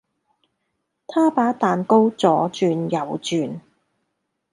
[1.05, 3.59] 他把蛋糕左轉右轉